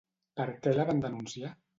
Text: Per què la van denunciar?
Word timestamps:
Per 0.39 0.45
què 0.63 0.73
la 0.77 0.85
van 0.87 1.03
denunciar? 1.03 1.53